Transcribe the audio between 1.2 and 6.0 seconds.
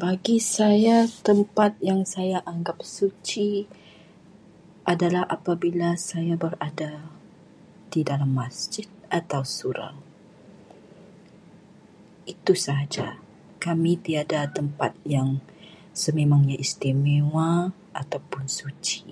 tempat yang saya anggap suci adalah apabila